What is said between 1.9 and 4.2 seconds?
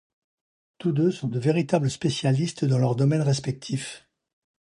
spécialistes dans leurs domaines respectifs.